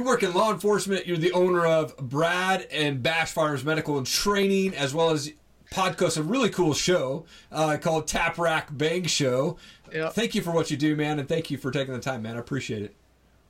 [0.00, 1.06] you work in law enforcement.
[1.06, 5.30] You're the owner of Brad and Bash Firearms Medical and Training, as well as
[5.70, 9.58] podcast, a really cool show uh, called Tap Rack Bang Show.
[9.92, 10.14] Yep.
[10.14, 12.36] Thank you for what you do, man, and thank you for taking the time, man.
[12.36, 12.96] I appreciate it.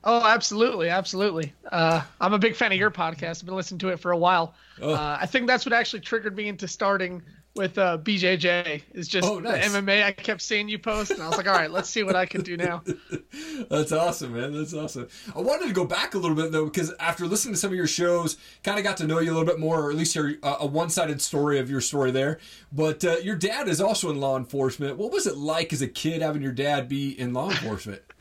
[0.03, 1.53] Oh, absolutely, absolutely.
[1.71, 3.41] Uh, I'm a big fan of your podcast.
[3.41, 4.53] I've been listening to it for a while.
[4.81, 4.93] Oh.
[4.93, 7.21] Uh, I think that's what actually triggered me into starting
[7.55, 8.81] with uh, BJJ.
[8.93, 9.71] Is just Oh, nice.
[9.71, 10.03] the MMA.
[10.03, 12.25] I kept seeing you post, and I was like, all right, let's see what I
[12.25, 12.83] can do now.
[13.69, 14.53] That's awesome, man.
[14.53, 15.07] That's awesome.
[15.35, 17.75] I wanted to go back a little bit though, because after listening to some of
[17.75, 20.15] your shows, kind of got to know you a little bit more, or at least
[20.15, 22.39] your uh, a one-sided story of your story there.
[22.71, 24.97] But uh, your dad is also in law enforcement.
[24.97, 28.01] What was it like as a kid having your dad be in law enforcement?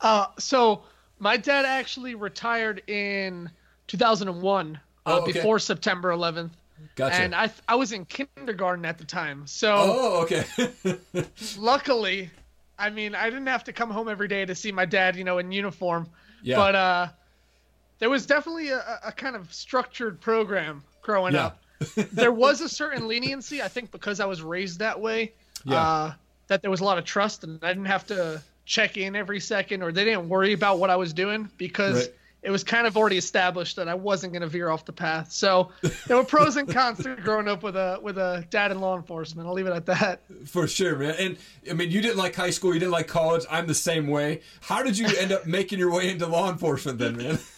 [0.00, 0.82] Uh, so
[1.20, 3.48] my dad actually retired in
[3.86, 5.30] 2001, uh, Oh, okay.
[5.32, 6.50] before September 11th,
[6.94, 7.16] Gotcha.
[7.16, 9.46] and I I was in kindergarten at the time.
[9.46, 10.44] So oh, okay.
[11.58, 12.30] luckily,
[12.78, 15.24] I mean, I didn't have to come home every day to see my dad, you
[15.24, 16.08] know, in uniform.
[16.42, 16.56] Yeah.
[16.56, 17.08] But uh,
[17.98, 21.46] there was definitely a, a kind of structured program growing Yeah.
[21.46, 21.58] up.
[22.12, 25.32] there was a certain leniency, I think, because I was raised that way.
[25.64, 25.80] Yeah.
[25.80, 26.12] Uh,
[26.48, 29.40] that there was a lot of trust, and I didn't have to check in every
[29.40, 32.06] second, or they didn't worry about what I was doing because.
[32.08, 32.14] Right.
[32.42, 35.30] It was kind of already established that I wasn't going to veer off the path.
[35.30, 35.70] So
[36.08, 38.96] there were pros and cons to growing up with a with a dad in law
[38.96, 39.46] enforcement.
[39.46, 40.22] I'll leave it at that.
[40.46, 41.14] For sure, man.
[41.18, 41.36] And
[41.70, 43.44] I mean, you didn't like high school, you didn't like college.
[43.48, 44.40] I'm the same way.
[44.60, 47.38] How did you end up making your way into law enforcement then, man?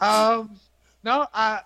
[0.00, 0.58] Um,
[1.04, 1.60] no, I.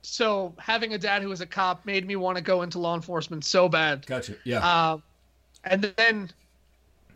[0.00, 2.94] So having a dad who was a cop made me want to go into law
[2.94, 4.06] enforcement so bad.
[4.06, 4.36] Gotcha.
[4.44, 4.60] Yeah.
[4.92, 5.02] Um,
[5.64, 6.30] and then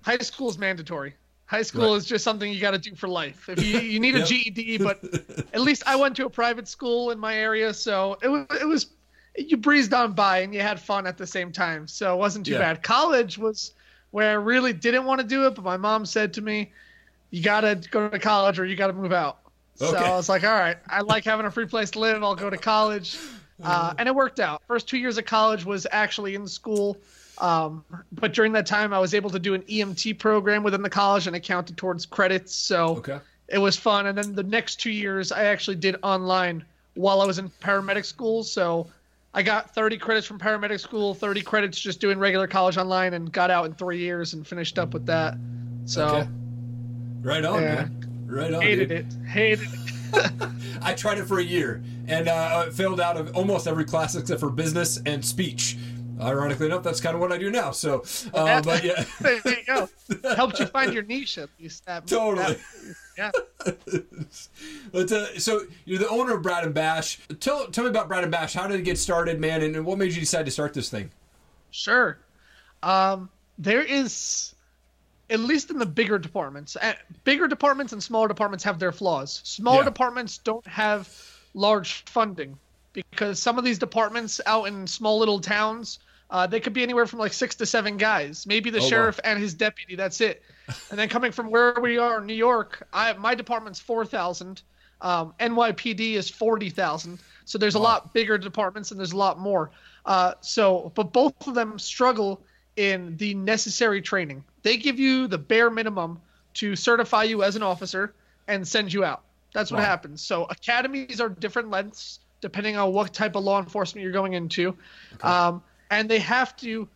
[0.03, 1.15] high school is mandatory.
[1.51, 1.97] High school Right.
[1.97, 3.49] is just something you got to do for life.
[3.49, 4.29] If you you need a Yep.
[4.29, 5.03] GED, but
[5.53, 8.67] at least I went to a private school in my area, so it was it
[8.67, 8.95] was
[9.37, 12.47] you breezed on by and you had fun at the same time, so it wasn't
[12.47, 12.59] too Yeah.
[12.59, 12.83] bad.
[12.85, 13.75] College was
[14.11, 16.73] where I really didn't want to do it, but my mom said to me,
[17.31, 19.41] "You got to go to college or you got to move out."
[19.75, 20.05] So Okay.
[20.05, 22.23] I was like, "All right, I like having a free place to live.
[22.23, 23.17] I'll go to college,"
[23.65, 24.63] uh, and it worked out.
[24.69, 27.03] First two years of college was actually in school.
[27.41, 30.91] Um, but during that time, I was able to do an EMT program within the
[30.91, 32.55] college, and it counted towards credits.
[32.55, 33.19] So okay.
[33.49, 34.07] it was fun.
[34.07, 36.65] And then the next two years, I actually did online
[36.95, 38.43] while I was in paramedic school.
[38.45, 38.87] So
[39.33, 43.31] I got 30 credits from paramedic school, 30 credits just doing regular college online, and
[43.33, 45.35] got out in three years and finished up with that.
[45.87, 46.29] So Okay.
[47.23, 47.75] Right on, Yeah.
[47.75, 48.25] man.
[48.27, 48.63] Right on.
[48.63, 48.99] hated dude.
[48.99, 49.81] it, hated it.
[50.83, 54.41] I tried it for a year and uh, failed out of almost every class except
[54.41, 55.77] for business and speech.
[56.21, 57.71] Ironically enough, that's kind of what I do now.
[57.71, 58.03] So,
[58.35, 59.89] uh, but yeah, there you go.
[60.35, 61.87] Helped you find your niche at least.
[61.87, 62.55] That, Totally.
[62.55, 62.59] that-
[63.19, 63.31] yeah.
[64.93, 67.19] but uh, so you're the owner of Brad and Bash.
[67.41, 68.55] Tell tell me about Brad and Bash.
[68.55, 69.63] How did it get started, man?
[69.63, 71.11] And, and what made you decide to start this thing?
[71.71, 72.19] Sure.
[72.83, 73.29] Um,
[73.59, 74.55] there is,
[75.29, 76.95] at least in the bigger departments, uh,
[77.25, 79.43] bigger departments and smaller departments have their flaws.
[79.45, 79.85] Smaller Yeah.
[79.85, 81.09] departments don't have
[81.53, 82.59] large funding
[82.95, 85.99] because some of these departments out in small little towns,
[86.31, 88.47] uh, they could be anywhere from like six to seven guys.
[88.47, 88.89] Maybe the Oh, wow.
[88.89, 89.97] sheriff and his deputy.
[89.97, 90.43] That's it.
[90.91, 94.63] and then coming from where we are in New York, I my department's four thousand.
[95.03, 97.21] Um, NYPD is forty thousand.
[97.47, 99.71] So there's a lot bigger departments and there's a lot more.
[100.07, 102.41] Uh, so, but both of them struggle
[102.77, 104.45] in the necessary training.
[104.63, 106.21] They give you the bare minimum
[106.55, 108.15] to certify you as an officer
[108.47, 109.23] and send you out.
[109.53, 109.87] That's what Wow.
[109.87, 110.23] happens.
[110.23, 114.77] So academies are different lengths depending on what type of law enforcement you're going into,
[115.23, 116.89] um, and they have to,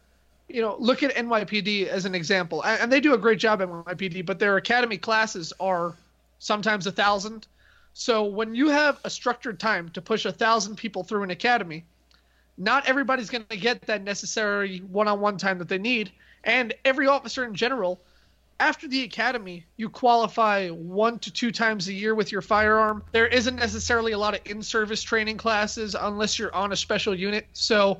[0.48, 3.68] you know, look at NYPD as an example, and, they do a great job at
[3.68, 4.24] NYPD.
[4.24, 5.94] But their academy classes are
[6.38, 7.46] sometimes a thousand.
[7.92, 11.84] So when you have a structured time to push a thousand people through an academy,
[12.56, 16.10] not everybody's going to get that necessary one-on-one time that they need
[16.44, 18.00] and every officer in general
[18.60, 23.26] after the academy you qualify one to two times a year with your firearm there
[23.26, 27.98] isn't necessarily a lot of in-service training classes unless you're on a special unit so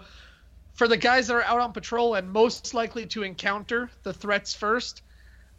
[0.75, 4.55] for the guys that are out on patrol and most likely to encounter the threats
[4.55, 5.03] first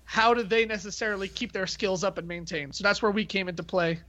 [0.03, 3.49] how do they necessarily keep their skills up and maintain so that's where we came
[3.49, 3.99] into play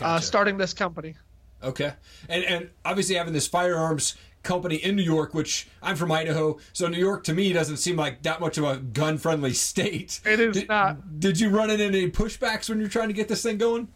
[0.00, 1.14] uh, starting this company
[1.62, 1.92] Okay,
[2.28, 6.86] and and obviously having this firearms company in New York, which I'm from Idaho, so
[6.86, 10.20] New York to me doesn't seem like that much of a gun-friendly state.
[10.24, 11.18] It is did, not.
[11.18, 13.88] Did you run into any pushbacks when you're trying to get this thing going?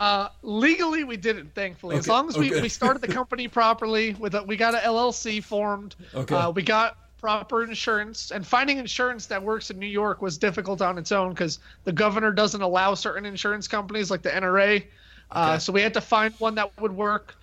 [0.00, 1.96] Uh, legally, we didn't, thankfully.
[1.96, 2.62] As long as we, okay.
[2.62, 5.94] we started the company properly, with a, we got an LLC formed.
[6.14, 6.34] Okay.
[6.34, 10.80] Uh, we got proper insurance, and finding insurance that works in New York was difficult
[10.80, 14.82] on its own because the governor doesn't allow certain insurance companies like the NRA.
[15.30, 15.58] Uh, Okay.
[15.60, 17.36] so we had to find one that would work.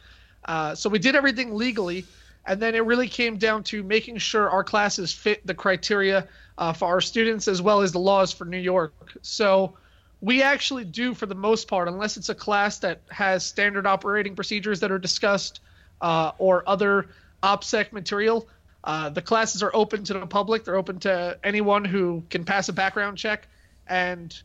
[0.45, 2.06] Uh, so we did everything legally,
[2.48, 6.27] and then it really came down to making sure our classes fit the criteria
[6.57, 8.94] uh, for our students as well as the laws for New York.
[9.21, 9.77] So
[10.22, 14.36] we actually do for the most part, unless it's a class that has standard operating
[14.36, 15.60] procedures that are discussed
[16.02, 17.10] uh, or other
[17.44, 18.48] OPSEC material.
[18.84, 20.64] Uh, the classes are open to the public.
[20.64, 23.48] They're open to anyone who can pass a background check,
[23.86, 24.36] and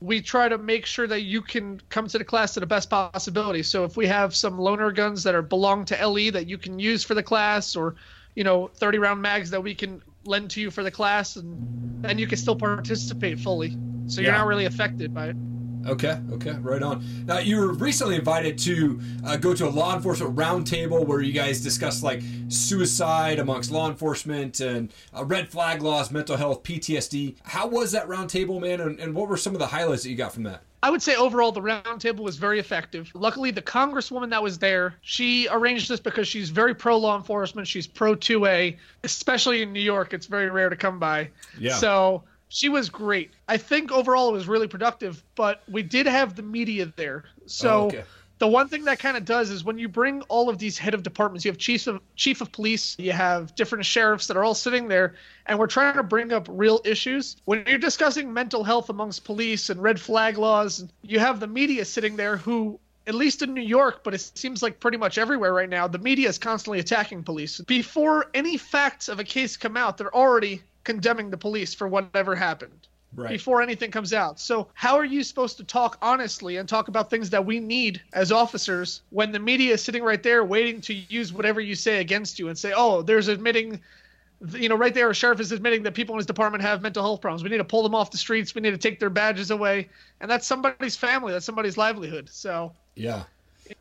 [0.00, 2.88] we try to make sure that you can come to the class to the best
[2.88, 3.62] possibility.
[3.62, 6.78] So if we have some loaner guns that are belong to LE that you can
[6.78, 7.96] use for the class, or
[8.34, 12.02] you know, 30 round mags that we can lend to you for the class, and
[12.02, 13.76] then you can still participate fully.
[14.08, 15.36] So you're not really affected by it.
[15.86, 17.04] Okay, okay, right on.
[17.24, 21.32] Now, you were recently invited to uh, go to a law enforcement roundtable where you
[21.32, 27.36] guys discussed like suicide amongst law enforcement and uh, red flag laws, mental health, PTSD.
[27.42, 28.80] How was that roundtable, man?
[28.80, 30.62] And, and what were some of the highlights that you got from that?
[30.82, 33.10] I would say overall the roundtable was very effective.
[33.14, 37.66] Luckily, the congresswoman that was there, she arranged this because she's very pro law enforcement.
[37.66, 40.12] She's pro 2A, especially in New York.
[40.12, 41.30] It's very rare to come by.
[41.58, 41.74] Yeah.
[41.74, 43.30] So she was great.
[43.48, 47.24] I think overall it was really productive, but we did have the media there.
[47.46, 48.04] So Oh, okay.
[48.38, 50.94] the one thing that kind of does is when you bring all of these head
[50.94, 54.44] of departments, you have chief of chief of police, you have different sheriffs that are
[54.44, 55.14] all sitting there,
[55.46, 57.36] and we're trying to bring up real issues.
[57.44, 61.84] When you're discussing mental health amongst police and red flag laws, you have the media
[61.84, 62.78] sitting there who.
[63.06, 65.96] At least in New York, but it seems like pretty much everywhere right now, the
[65.96, 67.58] media is constantly attacking police.
[67.62, 72.34] Before any facts of a case come out, they're already condemning the police for whatever
[72.34, 73.30] happened Right.
[73.30, 74.38] before anything comes out.
[74.38, 78.02] So, how are you supposed to talk honestly and talk about things that we need
[78.12, 82.00] as officers when the media is sitting right there waiting to use whatever you say
[82.00, 83.80] against you and say, "Oh, there's admitting
[84.52, 87.02] you know, right there, a sheriff is admitting that people in his department have mental
[87.02, 87.42] health problems.
[87.42, 88.54] We need to pull them off the streets.
[88.54, 89.88] We need to take their badges away,
[90.20, 91.32] and that's somebody's family.
[91.32, 92.28] That's somebody's livelihood.
[92.30, 93.24] So, Yeah.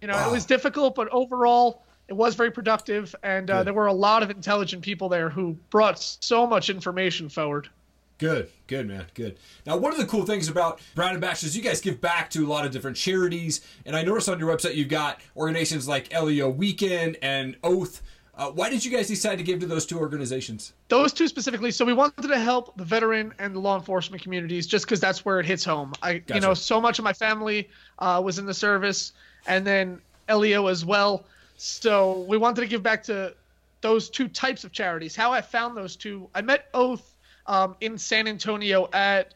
[0.01, 0.29] you know, Wow.
[0.29, 4.23] it was difficult, but overall, it was very productive, and uh, there were a lot
[4.23, 7.69] of intelligent people there who brought so much information forward.
[8.17, 9.37] Good, good, man, good.
[9.65, 12.31] Now, one of the cool things about Brown and Bash is you guys give back
[12.31, 15.87] to a lot of different charities, and I noticed on your website you've got organizations
[15.87, 18.01] like LEO Weekend and Oath.
[18.35, 20.73] Uh, why did you guys decide to give to those two organizations?
[20.89, 21.71] Those two specifically.
[21.71, 25.25] So we wanted to help the veteran and the law enforcement communities, just because that's
[25.25, 25.93] where it hits home.
[26.01, 27.69] I, you know, so much of my family
[27.99, 29.13] uh, was in the service,
[29.47, 31.25] and then LEO as well.
[31.57, 33.33] So we wanted to give back to
[33.81, 35.15] those two types of charities.
[35.15, 37.15] How I found those two, I met Oath
[37.45, 39.33] um, in San Antonio at.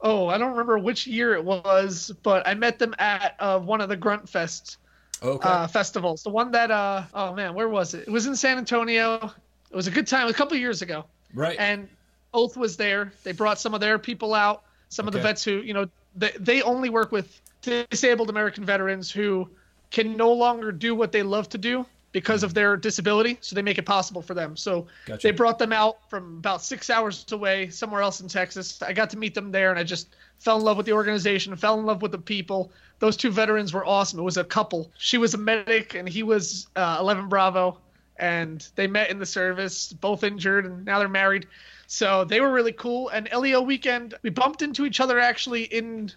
[0.00, 3.80] Oh, I don't remember which year it was, but I met them at uh, one
[3.80, 4.76] of the Grunt Fests
[5.22, 5.48] Okay.
[5.48, 6.22] uh, festivals.
[6.22, 8.00] The one that, uh, oh man, where was it?
[8.06, 9.32] It was in San Antonio.
[9.70, 10.28] It was a good time.
[10.28, 11.56] A couple years ago right.
[11.58, 11.88] and
[12.32, 13.12] Oath was there.
[13.22, 15.86] They brought some of their people out, some of the vets who, you know,
[16.16, 19.48] they, they only work with disabled American veterans who
[19.94, 23.38] can no longer do what they love to do because of their disability.
[23.40, 24.56] So they make it possible for them.
[24.56, 25.28] So Gotcha.
[25.28, 28.82] they brought them out from about six hours away, somewhere else in Texas.
[28.82, 31.54] I got to meet them there and I just fell in love with the organization,
[31.54, 32.72] fell in love with the people.
[32.98, 34.18] Those two veterans were awesome.
[34.18, 34.90] It was a couple.
[34.98, 37.78] She was a medic and he was uh, 11 Bravo
[38.16, 41.46] and they met in the service, both injured, and now they're married.
[41.86, 43.10] So they were really cool.
[43.10, 46.10] And LEO weekend, we bumped into each other actually in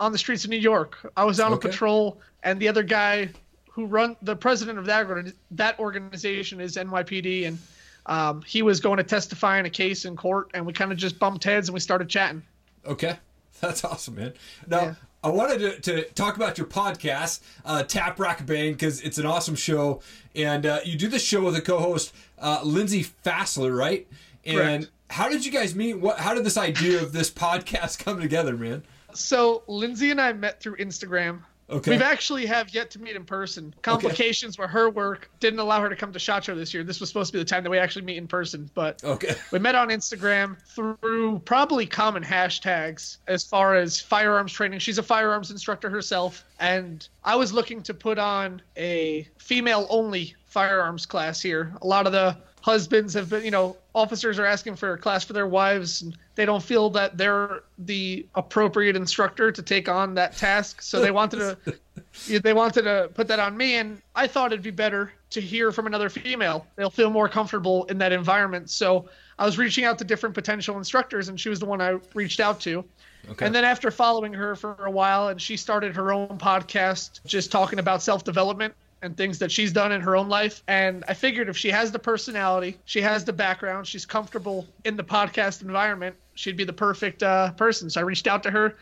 [0.00, 1.10] on the streets of New York.
[1.16, 1.68] I was out Okay.
[1.68, 3.30] on patrol, and the other guy
[3.70, 5.06] who run the president of that
[5.52, 7.58] that organization is NYPD, and
[8.06, 10.98] um, he was going to testify in a case in court, and we kind of
[10.98, 12.42] just bumped heads and we started chatting.
[12.86, 13.16] Okay,
[13.60, 14.32] that's awesome, man.
[14.66, 14.94] Now, Yeah.
[15.24, 19.26] I wanted to, to talk about your podcast, uh, Tap Rack Bang, because it's an
[19.26, 20.00] awesome show,
[20.36, 24.06] and uh, you do the show with a co-host, uh, Lindsay Fassler, right?
[24.44, 24.86] And Correct.
[25.10, 25.94] how did you guys meet?
[25.94, 26.20] What?
[26.20, 28.84] How did this idea of this podcast come together, man?
[29.14, 31.40] So Lindsay and I met through Instagram.
[31.70, 31.90] Okay.
[31.90, 33.74] We've actually have yet to meet in person.
[33.82, 36.82] Complications where her work didn't allow her to come to SHOT Show this year.
[36.82, 39.34] This was supposed to be the time that we actually meet in person, but Okay.
[39.52, 44.78] we met on Instagram through probably common hashtags as far as firearms training.
[44.78, 50.36] She's a firearms instructor herself, and I was looking to put on a female only
[50.46, 51.74] firearms class here.
[51.82, 52.38] A lot of the
[52.68, 56.16] husbands have been, you know, officers are asking for a class for their wives, and
[56.34, 60.82] they don't feel that they're the appropriate instructor to take on that task.
[60.82, 61.78] So they wanted to
[62.40, 65.72] they wanted to put that on me and i thought it'd be better to hear
[65.72, 69.08] from another female they'll feel more comfortable in that environment so
[69.38, 72.40] i was reaching out to different potential instructors and she was the one i reached
[72.40, 72.84] out to
[73.28, 73.44] Okay.
[73.46, 77.52] and then after following her for a while and she started her own podcast just
[77.52, 81.48] talking about self-development and things that she's done in her own life and i figured
[81.48, 86.14] if she has the personality she has the background she's comfortable in the podcast environment
[86.34, 88.74] she'd be the perfect uh, person so i reached out to her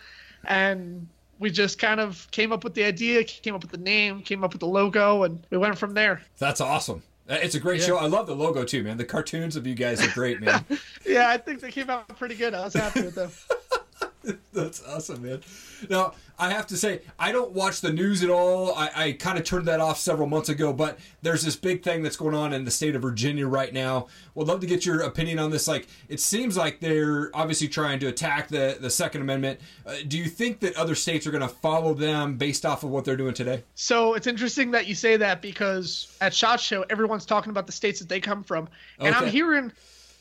[0.44, 1.06] and
[1.38, 4.42] we just kind of came up with the idea, came up with the name, came
[4.42, 6.22] up with the logo, and we went from there.
[6.38, 7.02] That's awesome.
[7.28, 7.88] Uh, It's a great Yeah.
[7.88, 7.96] show.
[7.98, 8.96] I love the logo too, man.
[8.96, 10.64] The cartoons of you guys are great, man.
[11.04, 12.54] Yeah, I think they came out pretty good.
[12.54, 13.30] I was happy with them.
[14.52, 15.40] That's awesome, man.
[15.88, 18.74] Now, I have to say, I don't watch the news at all.
[18.74, 22.02] I, I kind of turned that off several months ago, but there's this big thing
[22.02, 24.08] that's going on in the state of Virginia right now.
[24.34, 25.66] Would love to get your opinion on this.
[25.68, 29.60] Like, it seems like they're obviously trying to attack the, the Second Amendment.
[29.86, 32.90] Uh, do you think that other states are going to follow them based off of
[32.90, 33.62] what they're doing today?
[33.74, 37.72] So it's interesting that you say that because at SHOT Show, everyone's talking about the
[37.72, 38.68] states that they come from.
[38.98, 39.24] And Okay.
[39.26, 39.72] I'm hearing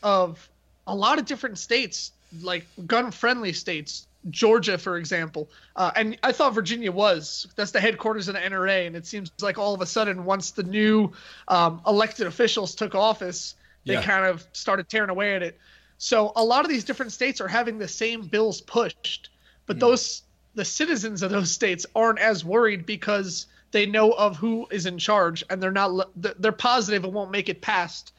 [0.03, 0.47] of
[0.87, 5.49] a lot of different states, like gun friendly states, Georgia, for example.
[5.75, 7.47] Uh, and I thought Virginia was.
[7.55, 8.87] That's the headquarters of the NRA.
[8.87, 11.11] And it seems like all of a sudden, once the new
[11.47, 13.55] um, elected officials took office,
[13.85, 14.01] they Yeah.
[14.01, 15.59] kind of started tearing away at it.
[15.97, 19.29] So a lot of these different states are having the same bills pushed,
[19.65, 20.23] but those
[20.55, 24.97] the citizens of those states aren't as worried because they know of who is in
[24.97, 28.13] charge and they're not they're positive it won't make it past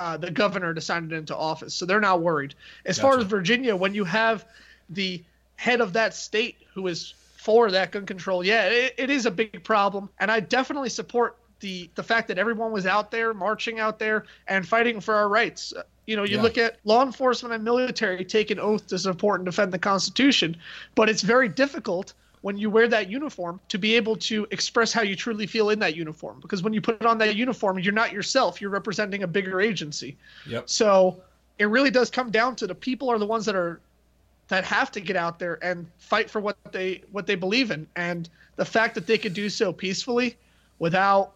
[0.00, 2.54] uh, the governor to sign it into office, so they're not worried.
[2.86, 4.44] As far as Virginia, when you have
[4.90, 5.22] the
[5.56, 9.30] head of that state who is for that gun control, yeah, it, it is a
[9.30, 13.78] big problem, and I definitely support the the fact that everyone was out there marching
[13.78, 15.72] out there and fighting for our rights.
[15.76, 16.42] Uh, You know, you Yeah.
[16.42, 20.56] look at law enforcement and military take an oath to support and defend the Constitution,
[20.94, 22.12] but it's very difficult
[22.44, 25.78] when you wear that uniform to be able to express how you truly feel in
[25.78, 26.38] that uniform.
[26.40, 30.14] Because when you put on that uniform, you're not yourself; you're representing a bigger agency.
[30.46, 30.68] Yep.
[30.68, 31.22] So
[31.58, 33.80] it really does come down to the people are the ones that are
[34.48, 37.86] that have to get out there and fight for what they what they believe in,
[37.96, 40.36] and the fact that they could do so peacefully
[40.78, 41.32] without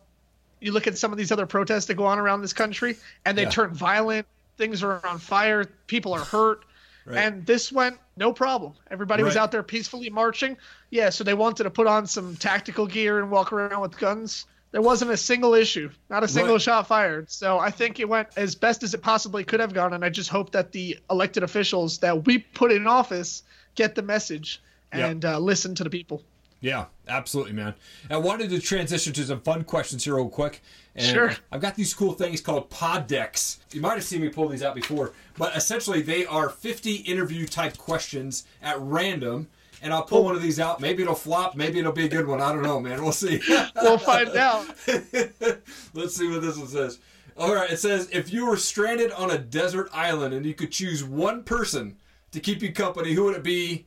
[0.60, 3.38] you look at some of these other protests that go on around this country and
[3.38, 3.48] they Yeah.
[3.50, 4.26] turn violent
[4.58, 6.64] things are on fire people are hurt
[7.08, 7.18] Right.
[7.18, 8.74] and this went no problem.
[8.90, 10.56] Everybody was out there peacefully marching.
[10.90, 14.46] Yeah so they wanted to put on some tactical gear and walk around with guns.
[14.70, 15.88] There wasn't a single issue.
[16.10, 16.62] Not a single Right.
[16.62, 17.30] shot fired.
[17.30, 20.08] So i think it went as best as it possibly could have gone and i
[20.10, 23.42] just hope that the elected officials that we put in office
[23.74, 24.60] get the message
[24.94, 25.10] Yep.
[25.10, 26.22] and uh, listen to the people
[26.60, 27.74] Yeah, absolutely, man.
[28.10, 30.60] I wanted to transition to some fun questions here, real quick.
[30.96, 31.36] And Sure.
[31.52, 33.60] I've got these cool things called pod decks.
[33.72, 37.46] You might have seen me pull these out before, but essentially they are 50 interview
[37.46, 39.48] type questions at random.
[39.80, 40.22] And I'll pull oh.
[40.22, 40.80] one of these out.
[40.80, 41.54] Maybe it'll flop.
[41.54, 42.40] Maybe it'll be a good one.
[42.40, 43.00] I don't know, man.
[43.00, 43.40] We'll see.
[43.76, 44.66] we'll find out
[45.94, 46.98] Let's see what this one says.
[47.36, 50.72] All right, it says if you were stranded on a desert island and you could
[50.72, 51.96] choose one person
[52.32, 53.86] to keep you company, who would it be?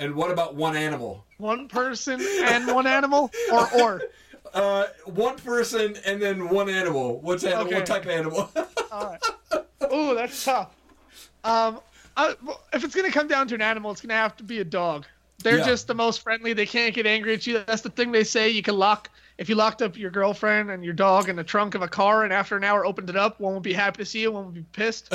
[0.00, 1.24] And what about one animal?
[1.36, 4.02] one person and one animal or or
[4.52, 7.20] Uh, one person and then one animal.
[7.20, 7.66] What's animal?
[7.66, 7.76] Okay.
[7.76, 8.50] What type of animal?
[9.92, 10.74] oh that's tough
[11.44, 11.80] um
[12.16, 12.34] I,
[12.72, 15.06] if it's gonna come down to an animal it's gonna have to be a dog
[15.42, 15.64] they're Yeah.
[15.64, 18.50] just the most friendly they can't get angry at you that's the thing they say
[18.50, 21.74] you can lock if you locked up your girlfriend and your dog in the trunk
[21.74, 24.04] of a car and after an hour opened it up one will be happy to
[24.04, 25.12] see you one will be pissed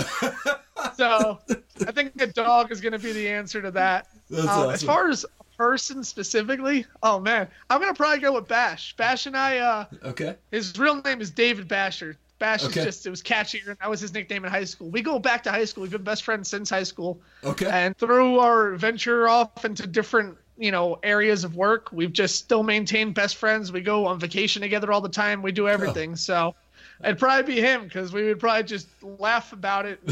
[0.95, 1.39] so
[1.87, 5.09] i think a dog is gonna be the answer to that That's Um, As far
[5.09, 8.95] as a person specifically, oh man, I'm gonna probably go with Bash.
[8.97, 10.35] Bash and I, uh, okay.
[10.51, 12.17] his real name is David Basher.
[12.39, 12.79] Bash Okay.
[12.81, 14.89] is just it was catchier, and that was his nickname in high school.
[14.89, 15.83] We go back to high school.
[15.83, 17.67] We've been best friends since high school, Okay.
[17.71, 22.63] and through our venture off into different you know areas of work, we've just still
[22.63, 23.71] maintained best friends.
[23.71, 25.41] We go on vacation together all the time.
[25.41, 26.15] We do everything.
[26.17, 26.55] So
[27.03, 29.99] it'd probably be him because we would probably just laugh about it.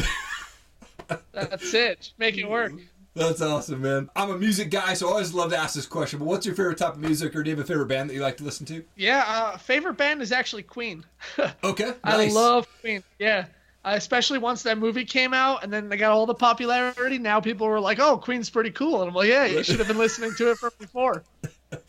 [1.34, 2.14] That's it.
[2.18, 2.74] Make it work.
[3.16, 4.10] That's awesome, man.
[4.16, 6.18] I'm a music guy, so I always love to ask this question.
[6.20, 8.16] But what's your favorite type of music, or do you have a favorite band that
[8.16, 8.84] you like to listen to?
[8.96, 11.06] Yeah, uh, favorite band is actually Queen.
[11.64, 11.94] Okay.
[12.04, 13.04] I love Queen.
[13.20, 13.46] Yeah.
[13.86, 17.18] Uh, especially once that movie came out and then they got all the popularity.
[17.20, 19.02] Now people were like, oh, Queen's pretty cool.
[19.02, 21.24] And I'm like, yeah, you should have been listening to it from before.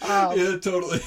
[0.03, 1.01] Um, Yeah, totally.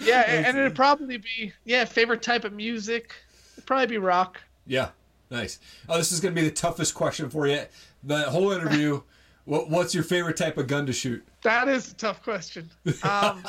[0.00, 3.12] yeah, and, and it'd probably be, yeah, favorite type of music.
[3.54, 4.40] It'd probably be rock.
[4.66, 4.90] Yeah,
[5.32, 5.58] nice.
[5.88, 7.62] Oh, this is going to be the toughest question for you.
[8.04, 9.02] The whole interview.
[9.44, 11.26] what, what's your favorite type of gun to shoot?
[11.42, 12.70] That is a tough question.
[13.02, 13.44] Um,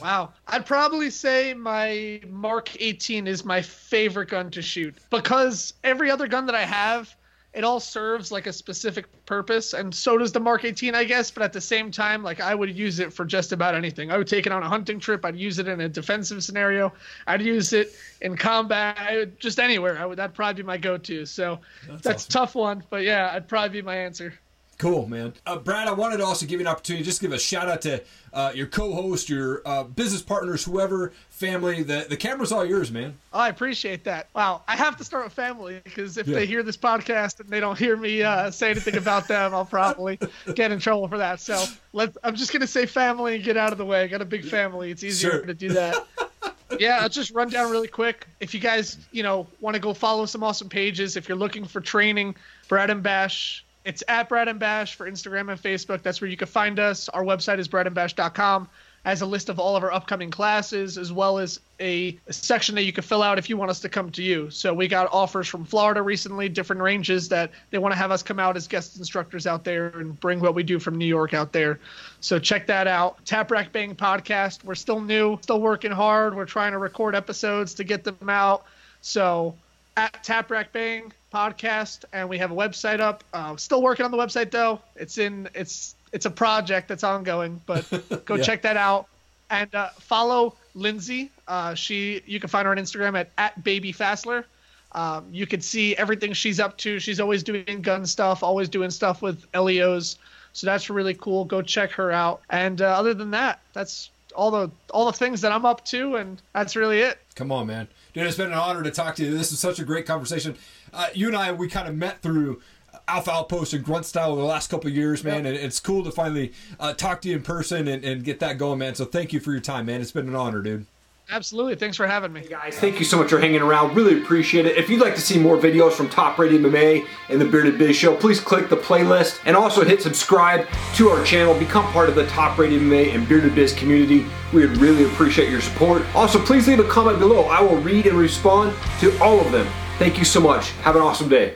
[0.00, 0.32] wow.
[0.48, 6.26] I'd probably say my Mark 18 is my favorite gun to shoot because every other
[6.26, 7.14] gun that I have,
[7.54, 11.30] it all serves like a specific purpose, and so does the Mark 18, I guess.
[11.30, 14.10] But at the same time, like I would use it for just about anything.
[14.10, 15.24] I would take it on a hunting trip.
[15.24, 16.92] I'd use it in a defensive scenario.
[17.26, 18.98] I'd use it in combat.
[18.98, 19.98] I would, just anywhere.
[19.98, 20.18] I would.
[20.18, 21.24] That'd probably be my go-to.
[21.26, 22.28] So that's, awesome.
[22.28, 24.34] a tough one, but yeah, I'd probably be my answer.
[24.78, 25.32] Cool, man.
[25.46, 27.80] Uh, Brad, I wanted to also give you an opportunity, just give a shout out
[27.82, 28.02] to
[28.32, 31.82] uh, your co-host, your uh, business partners, whoever, family.
[31.82, 33.16] The the camera's all yours, man.
[33.32, 34.28] Oh, I appreciate that.
[34.34, 36.34] Wow, I have to start with family because if Yeah.
[36.36, 39.64] they hear this podcast and they don't hear me uh, say anything about them, I'll
[39.64, 40.18] probably
[40.54, 41.40] get in trouble for that.
[41.40, 44.02] So let I'm just gonna say family and get out of the way.
[44.02, 45.42] I got a big family; it's easier Sure.
[45.42, 45.96] to do that.
[46.80, 48.26] yeah, I'll just run down really quick.
[48.40, 51.64] If you guys, you know, want to go follow some awesome pages, if you're looking
[51.64, 52.34] for training,
[52.68, 56.02] Brad and Bash it's at Brad and Bash for Instagram and Facebook.
[56.02, 57.08] That's where you can find us.
[57.10, 58.68] Our website is bradandbash.com
[59.04, 62.74] as a list of all of our upcoming classes, as well as a, a, section
[62.74, 64.48] that you can fill out if you want us to come to you.
[64.48, 68.22] So we got offers from Florida recently, different ranges that they want to have us
[68.22, 71.34] come out as guest instructors out there and bring what we do from New York
[71.34, 71.78] out there.
[72.20, 73.22] So check that out.
[73.26, 74.64] Tap Rack Bang podcast.
[74.64, 76.34] We're still new, still working hard.
[76.34, 78.64] We're trying to record episodes to get them out.
[79.02, 79.54] So
[79.96, 83.24] at Tap Rack Bang podcast, and we have a website up.
[83.32, 84.80] Uh, still working on the website though.
[84.96, 87.84] It's in it's it's a project that's ongoing, but
[88.24, 88.42] go yeah.
[88.42, 89.08] check that out
[89.50, 91.30] and uh, follow Lindsay.
[91.46, 94.44] Uh, she you can find her on Instagram at at baby Fassler.
[94.92, 97.00] Um, you can see everything she's up to.
[97.00, 100.18] She's always doing gun stuff, always doing stuff with LEOs.
[100.52, 101.44] So that's really cool.
[101.44, 102.42] Go check her out.
[102.48, 106.16] And uh, other than that, that's all the all the things that I'm up to,
[106.16, 107.18] and that's really it.
[107.34, 108.26] Come on, man, dude!
[108.26, 109.36] It's been an honor to talk to you.
[109.36, 110.56] This is such a great conversation.
[110.92, 112.62] Uh, you and I, we kind of met through
[113.06, 115.44] Alpha Outpost and Grunt Style over the last couple years, man.
[115.44, 115.54] Yep.
[115.54, 118.56] And it's cool to finally uh, talk to you in person and, and get that
[118.56, 118.94] going, man.
[118.94, 120.00] So thank you for your time, man.
[120.00, 120.86] It's been an honor, dude.
[121.30, 121.74] Absolutely.
[121.74, 122.40] Thanks for having me.
[122.40, 123.96] Hey guys, thank you so much for hanging around.
[123.96, 124.76] Really appreciate it.
[124.76, 127.96] If you'd like to see more videos from Top Rated MMA and the Bearded Biz
[127.96, 131.58] Show, please click the playlist and also hit subscribe to our channel.
[131.58, 134.26] Become part of the Top Rated MMA and Bearded Biz community.
[134.52, 136.02] We would really appreciate your support.
[136.14, 137.44] Also, please leave a comment below.
[137.44, 139.66] I will read and respond to all of them.
[139.98, 140.70] Thank you so much.
[140.82, 141.52] Have an awesome day.